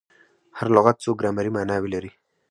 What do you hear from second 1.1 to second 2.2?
ګرامري ماناوي لري.